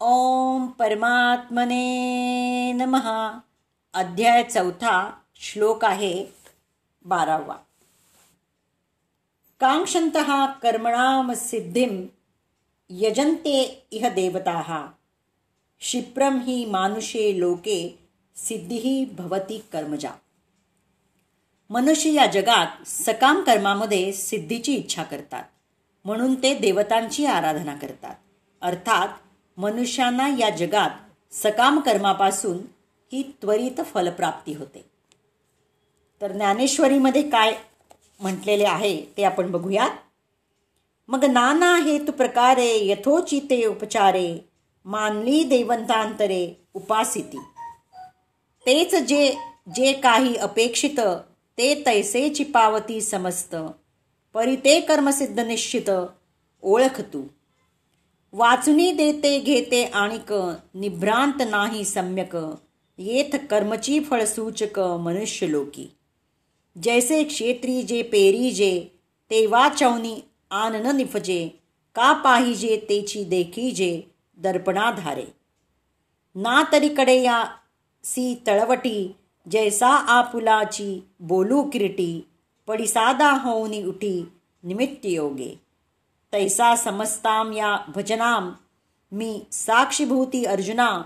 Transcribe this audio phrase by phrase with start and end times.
[0.00, 3.38] ओम परमात्मने नमः.
[3.94, 6.26] अध्याय चौथा श्लोक आहे
[7.04, 7.56] बारावा.
[9.60, 10.16] कांक्षंत
[10.62, 12.06] कर्मणाम सिद्धिम
[12.90, 14.92] यजन्ते इह देवता.
[15.78, 17.98] क्षिप्रम ही मानुषे लोके
[18.36, 20.10] सिद्धी भवती कर्मजा.
[21.70, 25.44] मनुष्य या जगात सकाम कर्मामध्ये सिद्धीची इच्छा करतात.
[26.04, 28.14] म्हणून ते देवतांची आराधना करतात.
[28.60, 29.08] अर्थात
[29.56, 30.90] मनुष्यांना या जगात
[31.32, 32.58] सकाम कर्मापासून
[33.12, 34.84] ही त्वरित फलप्राप्ती होते.
[36.20, 37.54] तर ज्ञानेश्वरीमध्ये काय
[38.20, 39.90] म्हटलेले आहे ते आपण बघूयात.
[41.08, 44.48] मग नाना हेतू प्रकारे यथोचिते उपचारे
[44.84, 47.38] मानली देवंतांतरे उपासिती.
[48.66, 49.36] तेच जे
[49.74, 51.00] जे काही अपेक्षित
[51.58, 53.56] ते तैसे पावती समस्त
[54.34, 55.90] परी ते कर्मसिद्ध निश्चित
[56.62, 57.22] ओळख तू
[58.32, 60.32] वाचुनी देते घेते आणिक
[60.74, 62.36] निभ्रांत नाही सम्यक.
[62.98, 65.86] येथ कर्मची फळसूचक मनुष्य लोकी
[66.82, 68.80] जैसे क्षेत्री जे पेरी जे
[69.30, 71.48] चौनी वाचवनी आन न निफजे.
[71.94, 74.02] का पाहिजे तेची देखी जे
[74.36, 75.24] दर्पणाधारे.
[76.34, 77.44] ना तरीकडे या
[78.04, 79.16] सी तळवटी
[79.50, 82.26] जैसा आपुलाची बोलू किरटी.
[82.66, 84.28] पडिसादा होऊनी उठी
[84.62, 85.65] निमित्त योगे.
[86.32, 88.52] तैसा समस्ताम या भजनाम
[89.12, 91.02] मी साक्षीभूती अर्जुना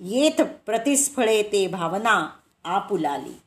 [0.00, 2.30] येथ प्रतिस्फळे ते भावना
[2.64, 3.40] आपुलाली।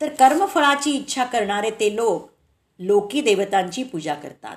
[0.00, 2.30] तर कर्मफळाची इच्छा करणारे ते लोक
[2.78, 4.56] लोकी देवतांची पूजा करतात।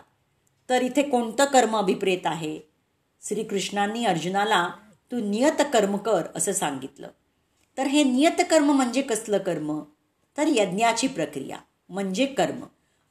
[0.69, 2.59] तर इथे कोणतं कर्म अभिप्रेत आहे?
[3.21, 4.69] श्रीकृष्णांनी अर्जुनाला
[5.11, 7.07] तू नियत कर्म कर असं सांगितलं।
[7.77, 9.79] तर हे नियत कर्म म्हणजे कसलं कर्म?
[10.37, 11.57] तर यज्ञाची प्रक्रिया
[11.89, 12.63] म्हणजे कर्म.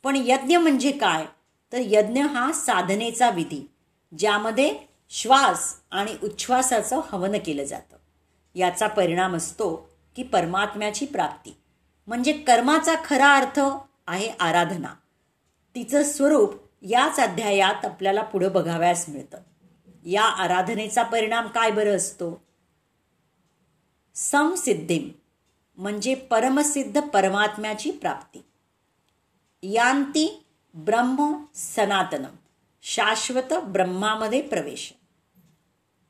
[0.03, 1.27] पण यज्ञ म्हणजे काय?
[1.73, 3.71] तर यज्ञ हा साधनेचा विधी
[4.19, 4.79] ज्यामध्ये
[5.11, 7.97] श्वास आणि उच्छ्वासाचं हवन केलं जातं.
[8.55, 11.57] याचा परिणाम असतो की परमात्म्याची प्राप्ती.
[12.07, 13.61] म्हणजे कर्माचा खरा अर्थ
[14.07, 14.95] आहे आराधना.
[15.75, 19.39] तिचं स्वरूप याच अध्यायात आपल्याला पुढं बघाव्यास मिळतं.
[20.05, 22.45] या आराधनेचा परिणाम काय बरं असतो?
[24.15, 25.09] संसिद्धीम
[25.77, 28.45] म्हणजे परमसिद्ध परमात्म्याची प्राप्ती.
[29.63, 30.46] यांती
[30.77, 32.35] ब्रह्म सनातनम
[32.83, 34.95] शाश्वत ब्रह्मामध्ये प्रवेश.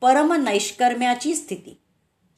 [0.01, 1.81] परम नैष्कर्म्याची स्थिती.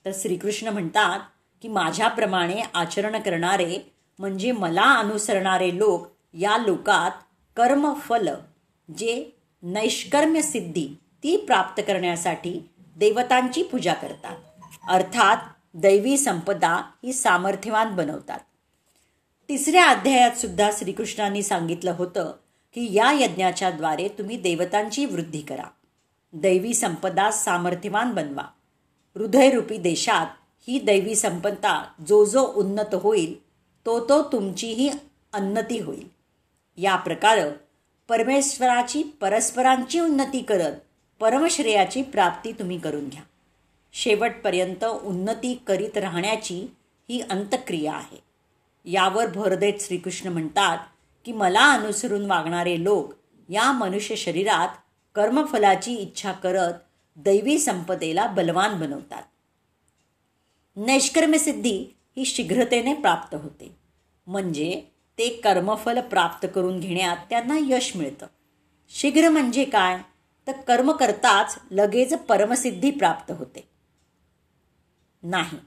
[0.04, 1.20] तर श्रीकृष्ण म्हणतात
[1.62, 7.10] की माझ्याप्रमाणे आचरण करणारे म्हणजे मला अनुसरणारे लोक या लोकात
[7.56, 8.28] कर्मफल
[8.96, 10.88] जे नैष्कर्म्य सिद्धी
[11.22, 14.36] ती प्राप्त करण्यासाठी देवतांची पूजा करतात.
[14.88, 15.36] अर्थात
[15.74, 18.38] दैवी संपदा ही सामर्थ्यवान बनवतात.
[19.48, 22.32] तिसऱ्या अध्यायात सुद्धा श्रीकृष्णांनी सांगितलं होतं
[22.74, 25.62] की या यज्ञाच्या द्वारे तुम्ही देवतांची वृद्धी करा.
[26.32, 28.42] दैवी संपदा सामर्थ्यवान बनवा.
[29.16, 30.26] हृदयरूपी देशात
[30.68, 33.34] ही दैवी संपदा जो जो उन्नत होईल
[33.86, 34.90] तो तो तुमचीही
[35.34, 36.08] उन्नती होईल.
[36.76, 37.38] या प्रकार
[38.08, 40.72] परमेश्वराची परस्परांची उन्नती करत
[41.20, 43.22] परमश्रेयाची प्राप्ती तुम्ही करून घ्या.
[43.92, 46.66] शेवटपर्यंत उन्नती करीत राहण्याची
[47.08, 48.27] ही अंतक्रिया आहे.
[48.90, 50.78] यावर भर देत श्रीकृष्ण म्हणतात
[51.24, 53.14] की मला अनुसरून वागणारे लोक
[53.48, 54.68] या मनुष्य शरीरात
[55.14, 56.72] कर्मफलाची इच्छा करत
[57.16, 59.22] दैवी संपदेला बलवान बनवतात.
[60.76, 63.76] नैष्कर्मसिद्धी ही शीघ्रतेने प्राप्त होते.
[64.26, 64.82] म्हणजे
[65.18, 68.26] ते कर्मफल प्राप्त करून घेण्यात त्यांना यश मिळतं.
[68.88, 69.98] शीघ्र म्हणजे काय?
[70.46, 73.68] तर कर्म करताच लगेच परमसिद्धी प्राप्त होते.
[75.22, 75.58] नाही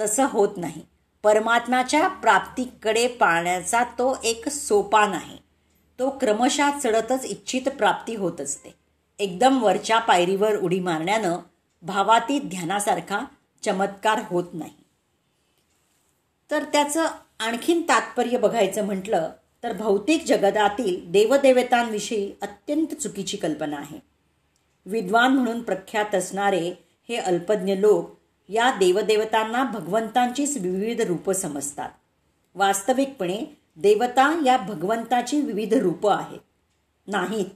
[0.00, 0.89] तसं होत नाही.
[1.22, 5.36] परमात्म्याच्या प्राप्तीकडे पाळण्याचा तो एक सोपान आहे
[5.98, 8.74] तो क्रमशः चढतच इच्छित प्राप्ती होत असते.
[9.18, 11.38] एकदम वरच्या पायरीवर उडी मारण्यानं
[11.82, 13.24] भावातीत ध्यानासारखा
[13.64, 14.84] चमत्कार होत नाही.
[16.50, 17.06] तर त्याचं
[17.40, 19.30] आणखीन तात्पर्य बघायचं म्हटलं
[19.62, 23.98] तर भौतिक जगतातील देवदेवतांविषयी अत्यंत चुकीची कल्पना आहे.
[24.86, 26.72] विद्वान म्हणून प्रख्यात असणारे
[27.08, 28.19] हे अल्पज्ञ लोक
[28.52, 31.90] या देवदेवतांना भगवंतांचीच विविध रूपं समजतात.
[32.54, 36.38] वास्तविकपणे देवता या भगवंताची विविध रूपं आहेत.
[37.06, 37.46] नाहीत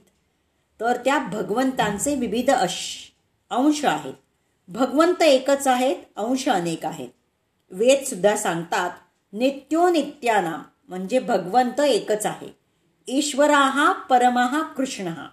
[0.79, 2.97] तर त्या भगवंतांचे विविध अश
[3.49, 4.13] अंश आहेत.
[4.67, 7.09] भगवंत एकच आहेत अंश अनेक आहेत.
[7.71, 8.91] वेदसुद्धा सांगतात
[9.33, 12.57] नित्यो नित्याना म्हणजे भगवंत एकच आहे.
[13.07, 15.27] ईश्वरा हा परमहा कृष्ण हा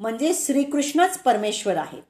[0.00, 2.02] म्हणजे श्रीकृष्णच परमेश्वर आहेत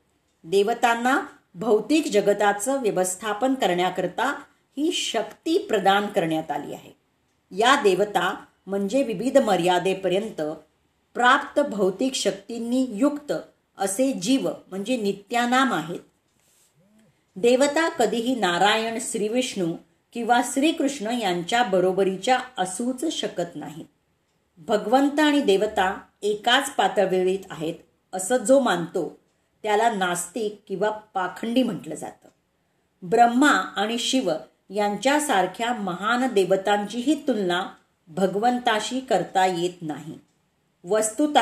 [0.44, 1.20] देवतांना
[1.58, 4.42] भौतिक जगताचं व्यवस्थापन करण्याकरता
[4.76, 6.92] ही शक्ती प्रदान करण्यात आली आहे.
[7.50, 10.40] या देवता म्हणजे विविध मर्यादेपर्यंत
[11.14, 13.32] प्राप्त भौतिक शक्तींनी युक्त
[13.78, 16.00] असे जीव म्हणजे नित्यानाम आहेत.
[17.36, 19.76] देवता कधीही नारायण श्रीविष्णू
[20.12, 23.86] किंवा श्रीकृष्ण यांच्या बरोबरीच्या असूच शकत नाहीत.
[24.58, 27.74] भगवंत आणि देवता एकाच पातळीत आहेत
[28.12, 29.17] असं जो मानतो
[29.62, 32.28] त्याला नास्तिक किंवा पाखंडी म्हटलं जातं.
[33.02, 34.32] ब्रह्मा आणि शिव
[34.70, 37.66] यांच्यासारख्या महान देवतांचीही तुलना
[38.08, 40.18] भगवंताशी करता येत नाही.
[40.84, 41.38] वस्तुत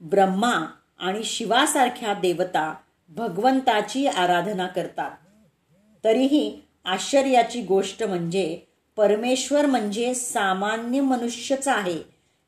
[0.00, 0.66] ब्रह्मा
[0.98, 2.74] आणि शिवासारख्या देवता
[3.08, 5.10] भगवंताची आराधना करतात.
[6.04, 8.60] तरीही आश्चर्याची गोष्ट म्हणजे
[8.96, 11.98] परमेश्वर म्हणजे सामान्य मनुष्यच आहे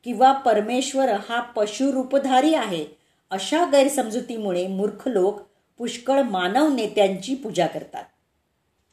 [0.04, 2.97] किंवा परमेश्वर हा पशुरूपधारी आहे
[3.30, 5.40] अशा गैरसमजुतीमुळे मूर्ख लोक
[5.78, 8.04] पुष्कळ मानव नेत्यांची पूजा करतात.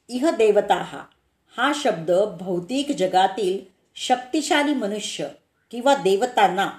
[0.10, 1.04] इह देवता हा
[1.58, 3.60] हा शब्द भौतिक जगातील
[3.96, 5.28] शक्तिशाली मनुष्य
[5.72, 6.72] किंवा देवतांना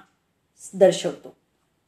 [0.75, 1.37] दर्शवतो.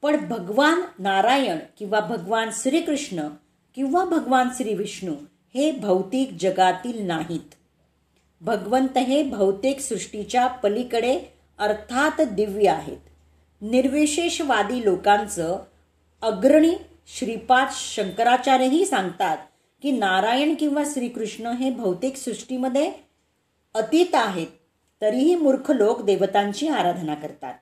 [0.02, 3.28] पण भगवान नारायण किंवा भगवान श्रीकृष्ण
[3.74, 5.14] किंवा भगवान श्री विष्णू
[5.54, 7.54] हे भौतिक जगातील नाहीत.
[8.40, 11.20] भगवंत हे भौतिक सृष्टीच्या पलीकडे
[11.58, 13.07] अर्थात दिव्य आहेत.
[13.60, 15.58] निर्विशेषवादी लोकांचं
[16.22, 16.74] अग्रणी
[17.06, 19.36] श्रीपाद शंकराचार्यही सांगतात
[19.82, 22.92] की नारायण किंवा श्रीकृष्ण हे भौतिक सृष्टीमध्ये
[23.74, 24.46] अतीत आहेत
[25.02, 27.54] तरीही मूर्ख लोक देवतांची आराधना करतात.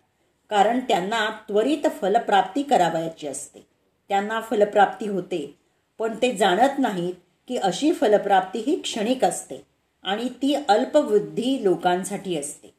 [0.51, 3.67] कारण त्यांना त्वरित फलप्राप्ती करावयाची असते.
[4.09, 5.59] त्यांना फलप्राप्ती होते
[5.99, 7.15] पण ते जाणत नाहीत
[7.49, 9.63] की अशी फलप्राप्ती ही क्षणिक असते
[10.05, 12.75] आणि ती अल्पबुद्धी लोकांसाठी असते.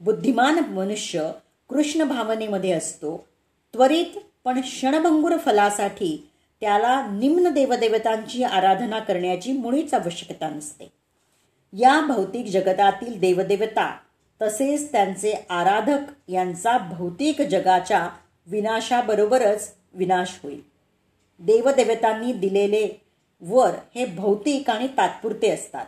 [0.00, 1.30] बुद्धिमान मनुष्य
[1.70, 3.28] कृष्ण भावनेमध्ये असतो.
[3.72, 6.30] त्वरित पण क्षणभंगूर फलासाठी
[6.60, 10.92] त्याला निम्न देवदेवतांची आराधना करण्याची मुळीच आवश्यकता नसते.
[11.72, 13.96] या भौतिक जगतातील देवदेवता
[14.42, 18.08] तसेच त्यांचे आराधक यांचा भौतिक जगाच्या
[18.46, 20.60] विनाशाबरोबरच विनाश होईल.
[21.38, 23.00] देवदेवतांनी दिलेले
[23.40, 25.86] वर हे भौतिक आणि तात्पुरते असतात.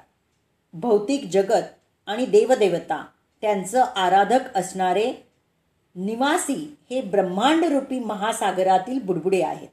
[0.73, 1.63] भौतिक जगत
[2.07, 3.05] आणि देवदेवता
[3.41, 5.32] त्यांचं आराधक असणारे
[5.97, 9.69] निवासी हे ब्रह्मांडरूपी महासागरातील बुडबुडे आहेत.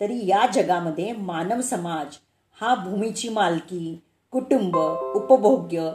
[0.00, 2.16] तरी या जगामध्ये मानव समाज
[2.60, 4.00] हा भूमीची मालकी
[4.30, 4.76] कुटुंब
[5.14, 5.92] उपभोग्य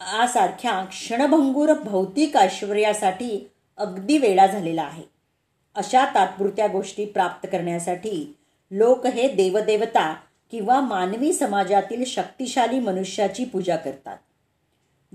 [0.00, 5.02] यासारख्या क्षणभंगूर भौतिक ऐश्वर्यासाठी अगदी वेळा झालेला आहे.
[5.74, 8.36] अशा तात्पुरत्या गोष्टी प्राप्त करण्यासाठी
[8.70, 10.16] लोक हे देवदेवता
[10.50, 14.18] किंवा मानवी समाजातील शक्तिशाली मनुष्याची पूजा करतात.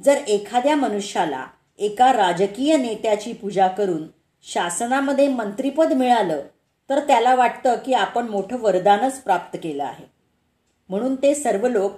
[0.03, 1.45] जर एखाद्या मनुष्याला
[1.77, 4.07] एका राजकीय नेत्याची पूजा करून
[4.41, 6.41] शासनामध्ये मंत्रीपद मिळालं
[6.89, 10.05] तर त्याला वाटतं की आपण मोठं वरदानच प्राप्त केलं आहे.
[10.89, 11.91] म्हणून ते सर्व लोक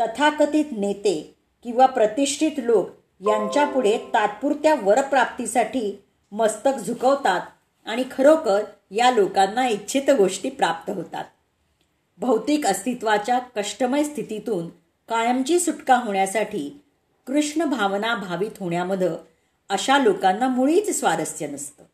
[0.00, 1.34] तथाकथित नेते
[1.64, 2.90] किंवा प्रतिष्ठित लोक
[3.20, 7.40] यांच्यापुढे तात्पुरत्या वरप्राप्तीसाठी मस्तक झुकवतात
[7.86, 11.24] आणि खरोखर या लोकांना इच्छित गोष्टी प्राप्त होतात.
[12.18, 14.68] भौतिक अस्तित्वाच्या कष्टमय स्थितीतून
[15.08, 16.83] कायमची सुटका होण्यासाठी
[17.26, 19.08] कृष्ण भावना भावित होण्यामध्ये
[19.68, 21.84] अशा लोकांना मुळीच स्वारस्य नसतं.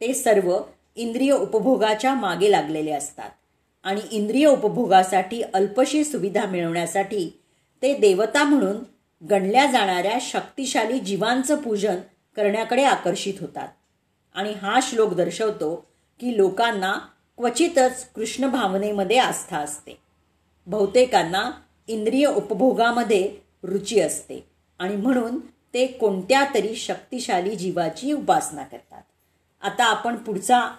[0.00, 0.58] ते सर्व
[0.96, 3.30] इंद्रिय उपभोगाच्या मागे लागलेले असतात
[3.84, 7.40] आणि इंद्रिय उपभोगासाठी अल्पशी सुविधा मिळवण्यासाठी
[7.82, 8.76] ते देवता म्हणून
[9.30, 11.96] गणल्या जाणाऱ्या शक्तिशाली जीवांचं पूजन
[12.36, 13.68] करण्याकडे आकर्षित होतात.
[14.34, 15.86] आणि हा श्लोक दर्शवतो
[16.20, 16.92] की लोकांना
[17.36, 19.98] क्वचितच कृष्ण भावनेमध्ये आस्था असते.
[20.66, 21.50] बहुतेकांना
[21.88, 24.53] इंद्रिय उपभोगामध्ये रुची असते.
[24.78, 25.40] आणि म्हणून
[25.74, 29.02] ते कोणत्या तरी शक्तिशाली जीवाची उपासना करतात.
[29.62, 30.76] आता आपण पुढचा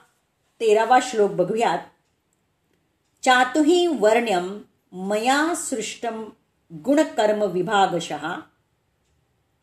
[0.59, 1.77] तेरावा श्लोक बघूयात.
[3.23, 4.61] चातुही वर्ण्यम
[4.91, 6.29] मया सृष्टम
[6.73, 8.35] गुणकर्म विभागशः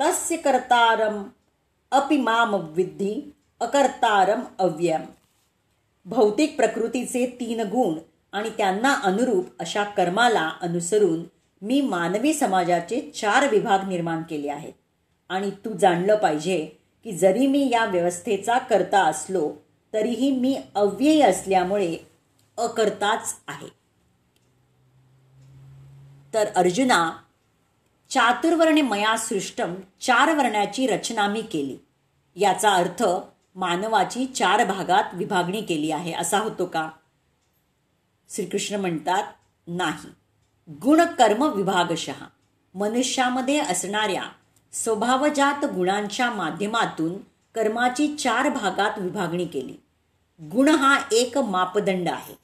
[0.00, 1.22] तस्य कर्तारम
[1.90, 5.02] अपि माम विद्धी अकर्तारम अव्ययम.
[6.04, 7.98] भौतिक प्रकृतीचे तीन गुण
[8.32, 11.22] आणि त्यांना अनुरूप अशा कर्माला अनुसरून
[11.62, 14.72] मी मानवी समाजाचे चार विभाग निर्माण केले आहेत.
[15.28, 16.66] आणि तू जाणलं पाहिजे
[17.04, 19.52] की जरी मी या व्यवस्थेचा करता असलो
[19.92, 21.96] तरीही मी अव्ययी असल्यामुळे
[22.58, 23.68] अकर्ताच आहे.
[26.34, 27.12] तर अर्जुना
[28.10, 31.76] चातुर्वर्णे मया सृष्टम चार वर्णाची रचना मी केली.
[32.36, 33.04] याचा अर्थ
[33.54, 36.12] मानवाची चार भागात विभागणी केली आहे.
[36.12, 36.90] असा होतो का?
[38.30, 39.22] श्रीकृष्ण म्हणतात
[39.66, 40.21] नाही.
[40.70, 42.24] गुणकर्म विभागशः
[42.74, 44.22] मनुष्यामध्ये असणाऱ्या
[44.72, 47.14] स्वभावजात गुणांच्या माध्यमातून
[47.54, 49.74] कर्माची चार भागात विभागणी केली.
[50.40, 52.34] गुण हा एक मापदंड आहे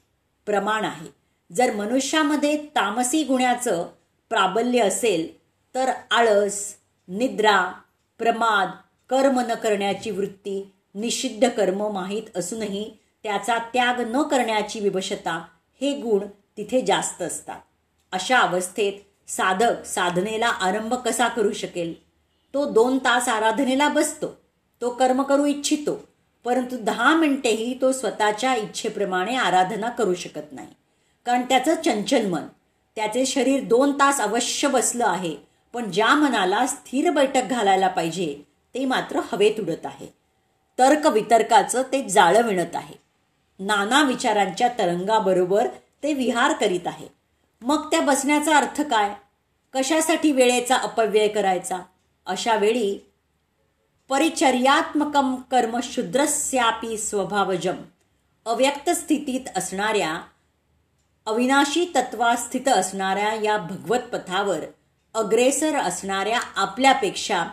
[0.45, 1.07] प्रमाण आहे.
[1.55, 3.87] जर मनुष्यामध्ये तामसी गुणाचं
[4.29, 5.37] प्राबल्य असेल
[5.75, 6.75] तर आळस
[7.07, 7.73] निद्रा
[8.17, 8.69] प्रमाद
[9.09, 12.91] कर्म न करण्याची वृत्ती निषिद्ध कर्म माहीत असूनही
[13.23, 15.45] त्याचा त्याग न करण्याची विवशता
[15.81, 17.59] हे गुण तिथे जास्त असतात.
[18.11, 18.93] अशा अवस्थेत
[19.29, 21.93] साधक साधनेला आरंभ कसा करू शकेल?
[22.53, 24.27] तो दोन तास आराधनेला बसतो
[24.81, 25.93] तो कर्म करू इच्छितो
[26.45, 30.67] परंतु दहा मिनिटेही तो स्वतःच्या इच्छेप्रमाणे आराधना करू शकत नाही.
[31.25, 32.47] कारण त्याचं चंचल मन
[32.95, 35.35] त्याचे शरीर दोन तास अवश्य बसलं आहे
[35.73, 38.35] पण ज्या मनाला स्थिर बैठक घालायला पाहिजे
[38.75, 40.07] ते मात्र हवेत उडत आहे.
[40.79, 42.95] तर्क वितर्काचं ते जाळं विणत आहे.
[43.59, 45.67] नाना विचारांच्या तरंगाबरोबर
[46.03, 47.07] ते विहार करीत आहे.
[47.61, 49.15] मग त्या बसण्याचा अर्थ काय?
[49.73, 51.79] कशासाठी वेळेचा अपव्यय करायचा?
[52.25, 53.11] अशा वेळी
[54.09, 57.75] परिचर्यात्मकम कर्म शुद्रस्यापी स्वभावजम.
[58.45, 60.21] अव्यक्त स्थितीत असणाऱ्या
[61.25, 64.59] अविनाशी तत्वा स्थित असणाऱ्या या भगवत पथावर
[65.13, 67.45] अग्रेसर असणाऱ्या आपल्यापेक्षा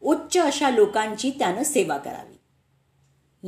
[0.00, 2.40] उच्च अशा लोकांची त्यानं सेवा करावी.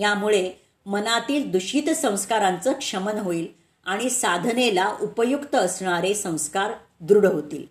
[0.00, 0.52] यामुळे
[0.87, 7.66] मनातील दूषित संस्कारांचं क्षमन होईल आणि साधनेला उपयुक्त असणारे संस्कार दृढ होतील.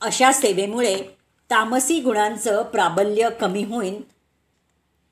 [0.00, 1.02] अशा सेवेमुळे
[1.50, 4.00] तामसी गुणांचं प्राबल्य कमी होईन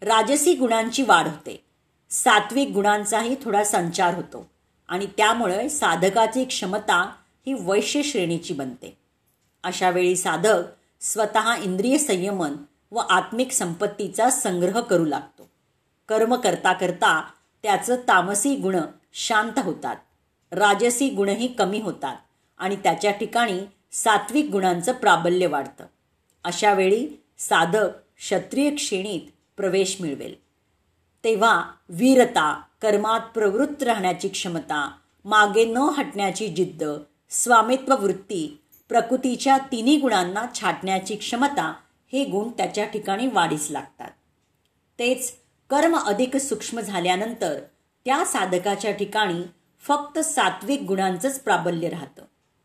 [0.02, 1.64] राजसी गुणांची वाढ होते
[2.11, 4.50] सात्विक गुणांचाही थोडा संचार होतो
[4.88, 7.14] आणि त्यामुळे साधकाची क्षमता
[7.47, 8.99] ही वैश्य श्रेणीची बनते.
[9.62, 10.62] अशा वेळी साधक
[11.00, 12.57] स्वतः इंद्रिय संयमन
[12.91, 15.51] व आत्मिक संपत्तीचा संग्रह करू लागतो.
[16.12, 17.25] कर्म करता करता
[17.62, 18.76] त्याचं तामसी गुण
[19.12, 19.97] शांत होतात.
[20.52, 22.16] राजसी गुणही कमी होतात
[22.59, 23.61] आणि त्याच्या ठिकाणी
[23.92, 25.85] सात्विक गुणांचं प्राबल्य वाढतं.
[26.45, 29.21] अशावेळी साधक क्षत्रिय श्रेणीत
[29.57, 30.35] प्रवेश मिळवेल.
[31.25, 34.90] तेव्हा वीरता कर्मात प्रवृत्त राहण्याची क्षमता
[35.25, 36.85] मागे न हटण्याची जिद्द
[37.31, 41.75] स्वामित्व वृत्ती प्रकृतीच्या तिन्ही गुणांना छाटण्याची क्षमता
[42.12, 44.11] हे गुण त्याच्या ठिकाणी वाढीस लागतात.
[44.99, 45.41] तेच
[45.73, 47.61] कर्म अधिक सूक्ष्म झाल्यानंतर
[48.05, 49.43] त्या साधकाच्या ठिकाणी
[49.81, 52.25] फक्त सात्विक गुणांचंच प्राबल्य राहतं.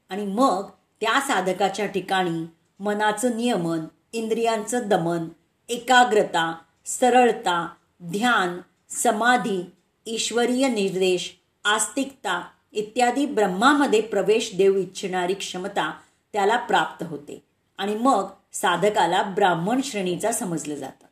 [0.10, 0.70] आणि मग
[1.02, 2.46] त्या साधकाच्या ठिकाणी
[2.80, 3.80] मनाचं नियमन
[4.14, 5.28] इंद्रियांचं दमन
[5.70, 7.70] एकाग्रता सरळता
[8.04, 8.60] ध्यान
[8.90, 9.72] समाधी
[10.06, 11.36] ईश्वरीय निर्देश
[11.66, 15.94] आस्तिकता इत्यादी ब्रह्मामध्ये प्रवेश देऊ इच्छिणारी क्षमता
[16.34, 17.44] त्याला प्राप्त होते.
[17.78, 21.07] आणि मग साधकाला ब्राह्मण श्रेणीचा समजलं जातं.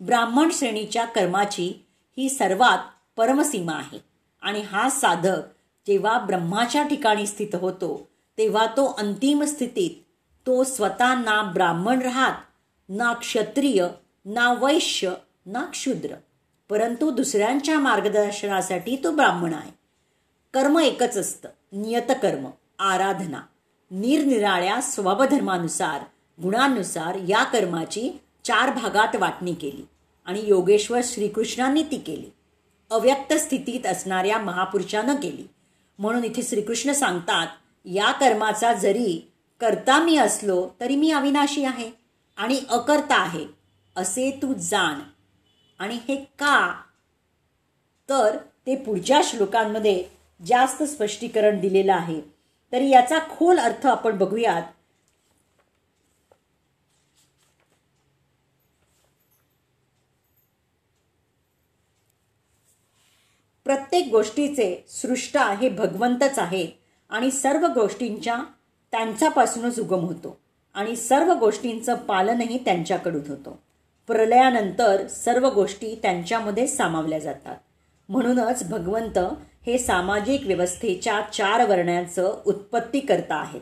[0.00, 1.86] ब्राह्मण श्रेणीच्या कर्माची
[2.18, 2.78] ही सर्वात
[3.16, 3.98] परमसीमा आहे.
[4.42, 5.38] आणि हा साधक
[5.86, 9.90] जेव्हा ब्रह्माच्या ठिकाणी स्थित होतो तेव्हा तो अंतिम स्थितीत
[10.46, 12.34] तो स्वतः ना ब्राह्मण राहत
[12.88, 13.86] ना क्षत्रिय
[14.24, 15.12] ना वैश्य
[15.46, 16.14] ना क्षुद्र.
[16.68, 19.70] परंतु दुसऱ्यांच्या मार्गदर्शनासाठी तो ब्राह्मण आहे.
[20.54, 22.46] कर्म एकच असतं नियतकर्म
[22.78, 23.40] आराधना.
[23.90, 26.00] निरनिराळ्या स्वभावधर्मानुसार
[26.42, 28.10] गुणांनुसार या कर्माची
[28.46, 29.88] चार भागात वाटणी केली
[30.24, 32.30] आणि योगेश्वर श्रीकृष्णांनी ती केली.
[32.90, 35.48] अव्यक्त स्थितीत असणाऱ्या महापुरुषानं केली.
[35.98, 37.46] म्हणून इथे श्रीकृष्ण सांगतात
[37.84, 41.90] या कर्माचा जरी करता मी असलो तरी मी अविनाशी आहे
[42.36, 43.46] आणि अकर्ता आहे.
[43.96, 44.98] असे तू जाण.
[45.78, 46.82] आणि हे का?
[48.08, 48.36] तर
[48.66, 50.04] ते पुढच्या श्लोकांमध्ये
[50.46, 52.20] जास्त स्पष्टीकरण दिलेलं आहे.
[52.72, 54.62] तरी याचा खोल अर्थ आपण बघूयात
[63.66, 66.66] प्रत्येक गोष्टीचे सृष्टा हे भगवंतच आहे.
[67.10, 68.42] आणि सर्व गोष्टींच्या
[68.90, 70.40] त्यांच्यापासूनच उगम होतो.
[70.74, 73.52] आणि सर्व गोष्टींचं पालनही त्यांच्याकडून होतं.
[74.06, 77.56] प्रलयानंतर सर्व गोष्टी त्यांच्यामध्ये सामावल्या जातात.
[78.08, 79.18] म्हणूनच भगवंत
[79.66, 83.60] हे सामाजिक व्यवस्थेच्या चार वर्णांचं उत्पत्ती करता आहेत.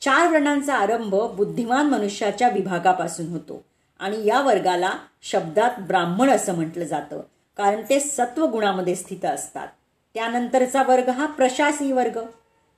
[0.00, 3.64] चार वर्णांचा आरंभ बुद्धिमान मनुष्याच्या विभागापासून होतो.
[3.98, 4.92] आणि या वर्गाला
[5.22, 7.20] शब्दात ब्राह्मण असं म्हटलं जातं.
[7.56, 9.68] कारण ते सत्वगुणामध्ये स्थित असतात.
[10.14, 12.18] त्यानंतरचा वर्ग हा प्रशासी वर्ग.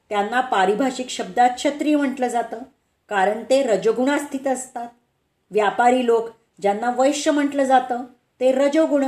[0.09, 2.59] त्यांना पारिभाषिक शब्दात क्षत्रिय म्हटलं जातं
[3.09, 4.88] कारण ते रजगुणा स्थित असतात.
[5.50, 6.28] व्यापारी लोक
[6.62, 8.04] ज्यांना वैश्य म्हटलं जातं
[8.40, 9.04] ते रजोगुण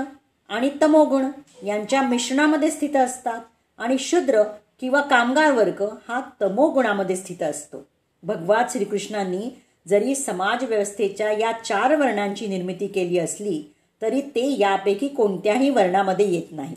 [0.48, 1.26] आणि तमोगुण
[1.62, 3.40] यांच्या मिश्रणामध्ये स्थित असतात
[3.78, 4.42] आणि शूद्र
[4.80, 7.86] किंवा कामगार वर्ग हा तमोगुणामध्ये स्थित असतो.
[8.22, 9.50] भगवान श्रीकृष्णांनी
[9.88, 16.52] जरी समाज व्यवस्थेच्या या चार वर्णांची निर्मिती केली असली तरी ते यापैकी कोणत्याही वर्णामध्ये येत
[16.52, 16.76] नाही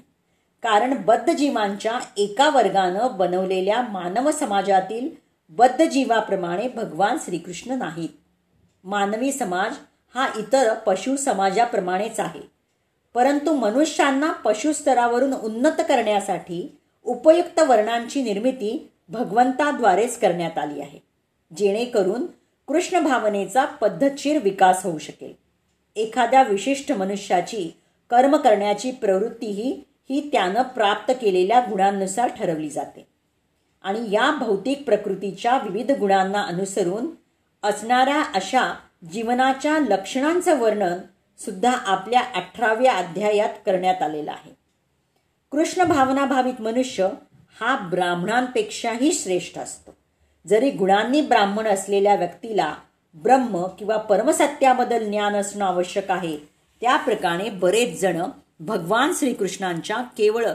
[0.64, 5.10] कारण बद्धजीवांच्या एका वर्गानं बनवलेल्या मानव समाजातील
[5.50, 8.10] बद्धजीवाप्रमाणे भगवान श्रीकृष्ण नाहीत.
[8.84, 9.74] मानवी समाज
[10.16, 12.40] हा इतर पशु समाजाप्रमाणेच आहे.
[13.14, 21.00] परंतु मनुष्यांना पशुस्तरावरून उन्नत करण्यासाठी उपयुक्त वर्णांची निर्मिती भगवंताद्वारेच करण्यात आली आहे.
[21.58, 22.26] जेणेकरून
[22.68, 25.34] कृष्ण भावनेचा पद्धतशीर विकास होऊ शकेल.
[25.96, 27.78] एखाद्या विशिष्ट मनुष्याची
[28.10, 33.08] कर्म करण्याची प्रवृत्तीही ही त्यानं प्राप्त केलेल्या गुणांनुसार ठरवली जाते.
[33.84, 37.08] आणि या भौतिक प्रकृतीच्या विविध गुणांना अनुसरून
[37.64, 38.76] असणाऱ्या अशा
[39.14, 40.98] जीवनाच्या लक्षणांचं वर्णन
[41.40, 44.52] सुद्धा आपल्या अठराव्या अध्यायात करण्यात आलेलं आहे.
[45.52, 47.10] कृष्ण भावनाभावित मनुष्य
[47.62, 49.98] हा ब्राह्मणांपेक्षाही श्रेष्ठ असतो.
[50.48, 52.76] जरी गुणांनी ब्राह्मण असलेल्या व्यक्तीला
[53.14, 56.38] ब्रह्म किंवा परमसत्याबद्दल ज्ञान असणं आवश्यक आहे.
[56.82, 58.24] त्याप्रकारे बरेच जण
[58.60, 60.46] भगवान श्रीकृष्णांच्या केवळ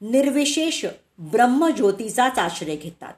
[0.00, 0.84] निर्विशेष
[1.18, 3.12] ब्रह्मज्योतीचाच आश्रय घेतात.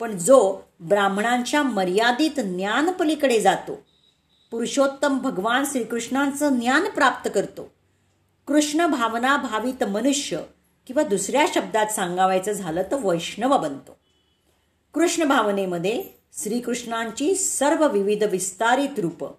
[0.00, 3.86] पण जो ब्राह्मणांच्या मर्यादित ज्ञानपलीकडे जातो.
[4.50, 7.72] पुरुषोत्तम भगवान श्रीकृष्णांचं ज्ञान प्राप्त करतो.
[8.46, 10.38] कृष्ण भावना भावित मनुष्य
[10.86, 13.96] किंवा दुसऱ्या शब्दात सांगावायचं झालं तर वैष्णव बनतो.
[14.94, 19.32] कृष्ण भावनेमध्ये श्रीकृष्णांची सर्व विविध विस्तारित रूपं.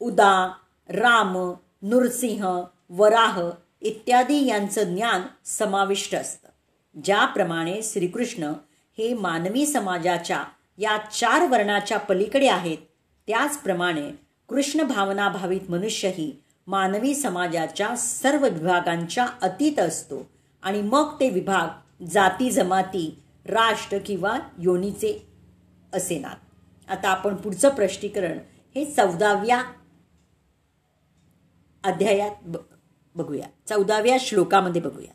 [0.00, 0.52] उदा
[0.88, 1.52] राम
[1.82, 3.40] नृसिंह वराह
[3.80, 6.48] इत्यादी यांचं ज्ञान समाविष्ट असतं.
[7.04, 8.52] ज्याप्रमाणे श्रीकृष्ण
[8.98, 10.44] हे मानवी समाजाच्या
[10.78, 12.78] या चार वर्णाच्या पलीकडे आहेत
[13.26, 14.10] त्याचप्रमाणे
[14.48, 16.32] कृष्ण भावनाभावित मनुष्यही
[16.66, 20.26] मानवी समाजाच्या सर्व विभागांच्या अतीत असतो
[20.62, 25.27] आणि मग ते विभाग जाती जमाती राष्ट्र किंवा योनीचे
[25.94, 26.36] असेनात
[26.90, 28.38] आता आपण पुढचं प्रष्टीकरण
[28.74, 29.62] हे चौदाव्या
[31.84, 32.56] अध्यायात ब
[33.14, 33.46] बघूया.
[33.68, 35.06] चौदाव्या श्लोकामध्ये बघूया.